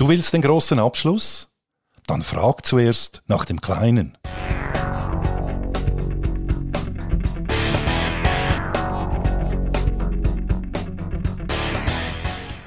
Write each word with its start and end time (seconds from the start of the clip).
Du 0.00 0.08
willst 0.08 0.32
den 0.32 0.40
großen 0.40 0.78
Abschluss? 0.78 1.48
Dann 2.06 2.22
frag 2.22 2.64
zuerst 2.64 3.20
nach 3.26 3.44
dem 3.44 3.60
kleinen. 3.60 4.16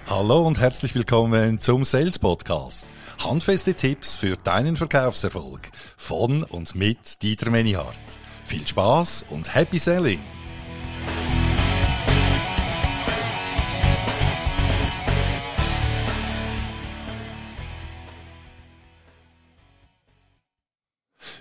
Hallo 0.07 0.45
und 0.45 0.59
herzlich 0.59 0.93
willkommen 0.93 1.57
zum 1.57 1.83
Sales 1.83 2.19
Podcast. 2.19 2.85
Handfeste 3.17 3.73
Tipps 3.73 4.15
für 4.15 4.37
deinen 4.37 4.77
Verkaufserfolg 4.77 5.71
von 5.97 6.43
und 6.43 6.75
mit 6.75 7.23
Dieter 7.23 7.49
Menihardt. 7.49 7.97
Viel 8.45 8.67
Spaß 8.67 9.25
und 9.31 9.55
Happy 9.55 9.79
Selling! 9.79 10.19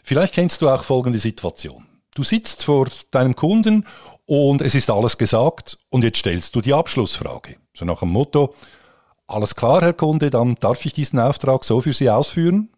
Vielleicht 0.03 0.35
kennst 0.35 0.61
du 0.63 0.69
auch 0.69 0.85
folgende 0.85 1.19
Situation. 1.19 1.87
Du 2.15 2.23
sitzt 2.23 2.65
vor 2.65 2.89
deinem 3.11 3.35
Kunden 3.35 3.87
und 4.27 4.61
es 4.61 4.75
ist 4.75 4.91
alles 4.91 5.17
gesagt 5.17 5.79
und 5.89 6.05
jetzt 6.05 6.19
stellst 6.19 6.55
du 6.55 6.61
die 6.61 6.75
Abschlussfrage. 6.75 7.57
So 7.75 7.85
nach 7.85 8.01
dem 8.01 8.11
Motto, 8.11 8.55
alles 9.27 9.55
klar, 9.55 9.81
Herr 9.81 9.95
Kunde, 9.95 10.29
dann 10.29 10.57
darf 10.57 10.85
ich 10.85 10.93
diesen 10.93 11.19
Auftrag 11.19 11.65
so 11.65 11.81
für 11.81 11.93
Sie 11.93 12.11
ausführen? 12.11 12.69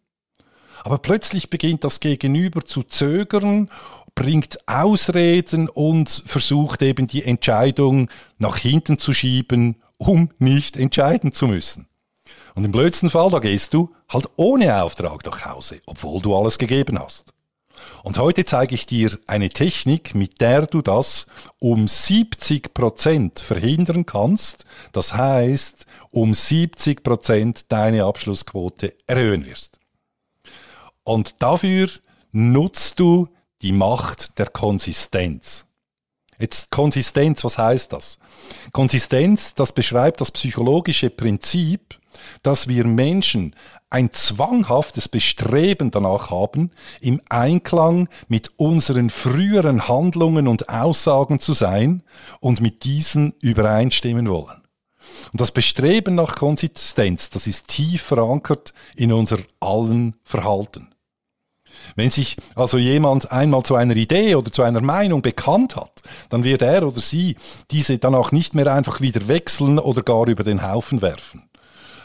Aber 0.85 0.99
plötzlich 0.99 1.51
beginnt 1.51 1.83
das 1.83 1.99
Gegenüber 1.99 2.65
zu 2.65 2.83
zögern, 2.83 3.71
bringt 4.15 4.59
Ausreden 4.69 5.69
und 5.69 6.23
versucht 6.27 6.83
eben 6.83 7.07
die 7.07 7.25
Entscheidung 7.25 8.11
nach 8.39 8.59
hinten 8.59 8.99
zu 8.99 9.13
schieben, 9.15 9.83
um 9.97 10.31
nicht 10.39 10.77
entscheiden 10.77 11.33
zu 11.33 11.49
müssen. 11.49 11.89
Und 12.55 12.65
im 12.65 12.73
blödsten 12.73 13.11
Fall, 13.11 13.31
da 13.31 13.41
gehst 13.41 13.75
du 13.75 13.95
halt 14.09 14.29
ohne 14.37 14.83
Auftrag 14.83 15.25
nach 15.27 15.45
Hause, 15.45 15.81
obwohl 15.87 16.21
du 16.21 16.37
alles 16.37 16.59
gegeben 16.59 16.99
hast. 16.99 17.33
Und 18.03 18.19
heute 18.19 18.45
zeige 18.45 18.75
ich 18.75 18.87
dir 18.87 19.19
eine 19.27 19.51
Technik, 19.51 20.15
mit 20.15 20.41
der 20.41 20.67
du 20.67 20.83
das 20.83 21.27
um 21.59 21.89
70 21.89 22.73
Prozent 22.73 23.41
verhindern 23.41 24.07
kannst. 24.07 24.65
Das 24.93 25.15
heißt, 25.15 25.87
um 26.11 26.35
70 26.35 27.03
Prozent 27.03 27.73
deine 27.73 28.05
Abschlussquote 28.05 28.95
erhöhen 29.07 29.45
wirst. 29.47 29.81
Und 31.03 31.43
dafür 31.43 31.89
nutzt 32.31 33.01
du 33.01 33.29
die 33.63 33.73
Macht 33.73 34.39
der 34.39 34.49
Konsistenz. 34.49 35.67
Jetzt 36.39 36.71
Konsistenz, 36.71 37.45
was 37.45 37.59
heißt 37.59 37.93
das? 37.93 38.19
Konsistenz, 38.73 39.55
das 39.55 39.73
beschreibt 39.73 40.21
das 40.21 40.31
psychologische 40.31 41.11
Prinzip, 41.11 41.99
dass 42.43 42.69
wir 42.69 42.87
Menschen 42.87 43.55
ein 43.91 44.11
zwanghaftes 44.13 45.09
Bestreben 45.09 45.91
danach 45.91 46.31
haben, 46.31 46.73
im 47.01 47.21
Einklang 47.29 48.09
mit 48.29 48.51
unseren 48.57 49.11
früheren 49.11 49.89
Handlungen 49.89 50.49
und 50.49 50.69
Aussagen 50.69 51.39
zu 51.39 51.53
sein 51.53 52.03
und 52.41 52.61
mit 52.61 52.85
diesen 52.85 53.35
übereinstimmen 53.41 54.29
wollen. 54.29 54.63
Und 55.33 55.41
das 55.41 55.53
Bestreben 55.53 56.15
nach 56.15 56.37
Konsistenz, 56.37 57.31
das 57.31 57.47
ist 57.47 57.69
tief 57.69 58.03
verankert 58.03 58.73
in 58.97 59.13
unser 59.13 59.39
allen 59.61 60.15
Verhalten. 60.25 60.95
Wenn 61.97 62.11
sich 62.11 62.37
also 62.55 62.79
jemand 62.79 63.31
einmal 63.31 63.63
zu 63.63 63.75
einer 63.75 63.97
Idee 63.97 64.35
oder 64.35 64.51
zu 64.51 64.63
einer 64.63 64.81
Meinung 64.81 65.23
bekannt 65.23 65.77
hat, 65.77 66.03
dann 66.31 66.45
wird 66.45 66.63
er 66.63 66.87
oder 66.87 67.01
sie 67.01 67.37
diese 67.71 67.99
danach 67.99 68.33
nicht 68.33 68.55
mehr 68.55 68.73
einfach 68.73 69.01
wieder 69.01 69.29
wechseln 69.29 69.79
oder 69.79 70.03
gar 70.03 70.27
über 70.27 70.45
den 70.45 70.63
Haufen 70.63 71.03
werfen. 71.03 71.49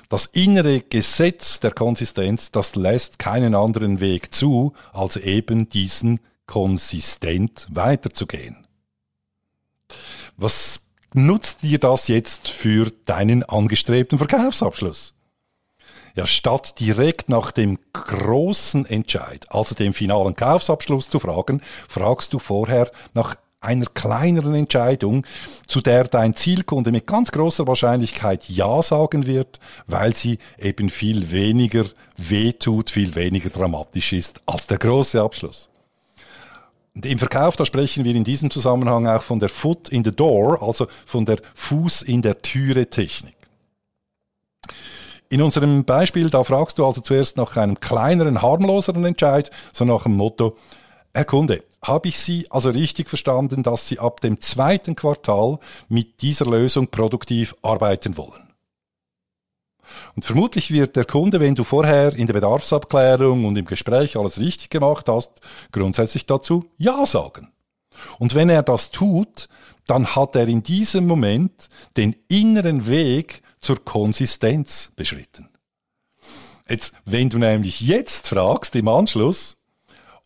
Das 0.09 0.25
innere 0.25 0.81
Gesetz 0.81 1.59
der 1.59 1.71
Konsistenz, 1.71 2.51
das 2.51 2.75
lässt 2.75 3.19
keinen 3.19 3.53
anderen 3.53 3.99
Weg 3.99 4.33
zu, 4.33 4.73
als 4.91 5.17
eben 5.17 5.69
diesen 5.69 6.19
konsistent 6.47 7.67
weiterzugehen. 7.69 8.65
Was 10.35 10.79
nutzt 11.13 11.61
dir 11.61 11.77
das 11.77 12.07
jetzt 12.07 12.49
für 12.49 12.91
deinen 13.05 13.43
angestrebten 13.43 14.17
Verkaufsabschluss? 14.17 15.13
Ja, 16.15 16.25
statt 16.25 16.79
direkt 16.79 17.29
nach 17.29 17.51
dem 17.51 17.77
großen 17.93 18.87
Entscheid, 18.87 19.45
also 19.49 19.75
dem 19.75 19.93
finalen 19.93 20.35
Kaufsabschluss 20.35 21.09
zu 21.09 21.19
fragen, 21.19 21.61
fragst 21.87 22.33
du 22.33 22.39
vorher 22.39 22.89
nach 23.13 23.35
einer 23.61 23.85
kleineren 23.87 24.55
Entscheidung, 24.55 25.25
zu 25.67 25.81
der 25.81 26.05
dein 26.05 26.35
Zielkunde 26.35 26.91
mit 26.91 27.07
ganz 27.07 27.31
großer 27.31 27.67
Wahrscheinlichkeit 27.67 28.47
Ja 28.47 28.81
sagen 28.81 29.25
wird, 29.25 29.59
weil 29.87 30.15
sie 30.15 30.39
eben 30.57 30.89
viel 30.89 31.31
weniger 31.31 31.85
wehtut, 32.17 32.89
viel 32.89 33.15
weniger 33.15 33.49
dramatisch 33.49 34.13
ist 34.13 34.41
als 34.45 34.67
der 34.67 34.77
große 34.77 35.21
Abschluss. 35.21 35.69
Und 36.95 37.05
Im 37.05 37.19
Verkauf, 37.19 37.55
da 37.55 37.65
sprechen 37.65 38.03
wir 38.03 38.15
in 38.15 38.23
diesem 38.23 38.49
Zusammenhang 38.49 39.07
auch 39.07 39.21
von 39.21 39.39
der 39.39 39.49
Foot 39.49 39.89
in 39.89 40.03
the 40.03 40.11
Door, 40.11 40.61
also 40.61 40.87
von 41.05 41.25
der 41.25 41.37
Fuß 41.53 42.01
in 42.01 42.21
der 42.21 42.41
Türe 42.41 42.89
Technik. 42.89 43.35
In 45.29 45.41
unserem 45.41 45.85
Beispiel, 45.85 46.29
da 46.29 46.43
fragst 46.43 46.79
du 46.79 46.85
also 46.85 47.01
zuerst 47.01 47.37
nach 47.37 47.55
einem 47.55 47.79
kleineren, 47.79 48.41
harmloseren 48.41 49.05
Entscheid, 49.05 49.51
so 49.71 49.85
nach 49.85 50.03
dem 50.03 50.17
Motto, 50.17 50.57
Herr 51.13 51.25
Kunde, 51.25 51.63
habe 51.81 52.09
ich 52.09 52.19
Sie 52.19 52.45
also 52.49 52.69
richtig 52.69 53.09
verstanden, 53.09 53.63
dass 53.63 53.87
Sie 53.87 53.99
ab 53.99 54.21
dem 54.21 54.41
zweiten 54.41 54.95
Quartal 54.95 55.59
mit 55.87 56.21
dieser 56.21 56.45
Lösung 56.45 56.87
produktiv 56.87 57.55
arbeiten 57.61 58.17
wollen? 58.17 58.49
Und 60.15 60.25
vermutlich 60.25 60.71
wird 60.71 60.95
der 60.95 61.05
Kunde, 61.05 61.39
wenn 61.39 61.55
du 61.55 61.63
vorher 61.63 62.13
in 62.13 62.27
der 62.27 62.33
Bedarfsabklärung 62.33 63.45
und 63.45 63.57
im 63.57 63.65
Gespräch 63.65 64.17
alles 64.17 64.39
richtig 64.39 64.69
gemacht 64.69 65.07
hast, 65.07 65.31
grundsätzlich 65.71 66.25
dazu 66.25 66.69
Ja 66.77 67.05
sagen. 67.05 67.51
Und 68.19 68.35
wenn 68.35 68.49
er 68.49 68.63
das 68.63 68.91
tut, 68.91 69.49
dann 69.87 70.15
hat 70.15 70.35
er 70.35 70.47
in 70.47 70.61
diesem 70.61 71.07
Moment 71.07 71.69
den 71.97 72.15
inneren 72.27 72.87
Weg 72.87 73.41
zur 73.59 73.83
Konsistenz 73.83 74.91
beschritten. 74.95 75.49
Jetzt, 76.69 76.93
wenn 77.05 77.29
du 77.29 77.39
nämlich 77.39 77.81
jetzt 77.81 78.27
fragst 78.27 78.75
im 78.75 78.87
Anschluss, 78.87 79.57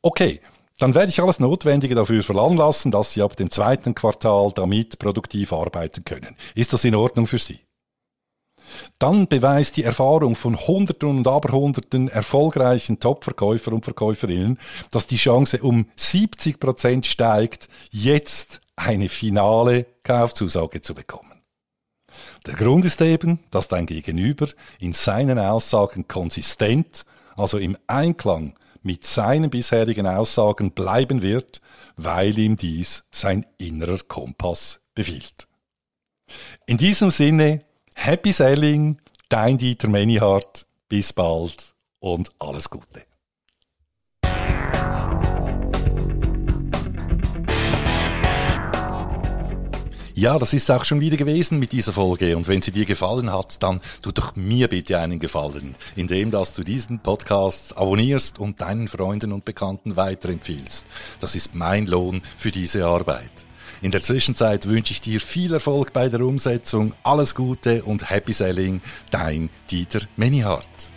okay, 0.01 0.41
dann 0.79 0.95
werde 0.95 1.09
ich 1.09 1.21
alles 1.21 1.39
Notwendige 1.39 1.95
dafür 1.95 2.23
veranlassen, 2.23 2.91
dass 2.91 3.13
Sie 3.13 3.21
ab 3.21 3.35
dem 3.35 3.51
zweiten 3.51 3.93
Quartal 3.93 4.51
damit 4.53 4.99
produktiv 4.99 5.53
arbeiten 5.53 6.03
können. 6.03 6.35
Ist 6.55 6.73
das 6.73 6.83
in 6.83 6.95
Ordnung 6.95 7.27
für 7.27 7.37
Sie? 7.37 7.59
Dann 8.97 9.27
beweist 9.27 9.77
die 9.77 9.83
Erfahrung 9.83 10.35
von 10.35 10.57
Hunderten 10.57 11.09
und 11.09 11.27
Aberhunderten 11.27 12.07
erfolgreichen 12.07 12.99
Top-Verkäufer 12.99 13.73
und 13.73 13.83
Verkäuferinnen, 13.83 14.57
dass 14.89 15.05
die 15.05 15.17
Chance 15.17 15.61
um 15.61 15.87
70 15.95 16.59
Prozent 16.59 17.05
steigt, 17.05 17.67
jetzt 17.91 18.61
eine 18.75 19.09
finale 19.09 19.85
Kaufzusage 20.03 20.81
zu 20.81 20.95
bekommen. 20.95 21.41
Der 22.45 22.55
Grund 22.55 22.85
ist 22.85 23.01
eben, 23.01 23.39
dass 23.51 23.67
dein 23.67 23.85
Gegenüber 23.85 24.47
in 24.79 24.93
seinen 24.93 25.39
Aussagen 25.39 26.07
konsistent, 26.07 27.05
also 27.35 27.57
im 27.57 27.77
Einklang 27.87 28.55
mit 28.83 29.05
seinen 29.05 29.49
bisherigen 29.49 30.07
Aussagen 30.07 30.71
bleiben 30.71 31.21
wird, 31.21 31.61
weil 31.95 32.37
ihm 32.37 32.57
dies 32.57 33.03
sein 33.11 33.45
innerer 33.57 33.99
Kompass 33.99 34.81
befiehlt. 34.93 35.47
In 36.65 36.77
diesem 36.77 37.11
Sinne, 37.11 37.63
Happy 37.95 38.31
Selling, 38.31 38.97
dein 39.29 39.57
Dieter 39.57 39.87
Menihardt, 39.87 40.65
bis 40.89 41.13
bald 41.13 41.73
und 41.99 42.31
alles 42.39 42.69
Gute. 42.69 43.03
Ja, 50.15 50.37
das 50.37 50.53
ist 50.53 50.69
auch 50.69 50.85
schon 50.85 50.99
wieder 50.99 51.17
gewesen 51.17 51.57
mit 51.57 51.71
dieser 51.71 51.91
Folge. 51.91 52.37
Und 52.37 52.47
wenn 52.47 52.61
sie 52.61 52.71
dir 52.71 52.85
gefallen 52.85 53.33
hat, 53.33 53.63
dann 53.63 53.81
tu 54.03 54.11
doch 54.11 54.35
mir 54.35 54.67
bitte 54.67 54.99
einen 54.99 55.17
Gefallen, 55.17 55.75
indem 55.95 56.29
dass 56.29 56.53
du 56.53 56.63
diesen 56.63 56.99
Podcast 56.99 57.75
abonnierst 57.75 58.37
und 58.37 58.61
deinen 58.61 58.87
Freunden 58.87 59.31
und 59.31 59.43
Bekannten 59.43 59.95
weiterempfiehlst. 59.95 60.85
Das 61.19 61.33
ist 61.33 61.55
mein 61.55 61.87
Lohn 61.87 62.21
für 62.37 62.51
diese 62.51 62.85
Arbeit. 62.85 63.31
In 63.81 63.89
der 63.89 64.03
Zwischenzeit 64.03 64.67
wünsche 64.67 64.93
ich 64.93 65.01
dir 65.01 65.19
viel 65.19 65.51
Erfolg 65.51 65.93
bei 65.93 66.09
der 66.09 66.21
Umsetzung, 66.21 66.93
alles 67.01 67.33
Gute 67.33 67.83
und 67.83 68.11
Happy 68.11 68.33
Selling, 68.33 68.81
dein 69.09 69.49
Dieter 69.71 70.01
Menihardt. 70.15 70.92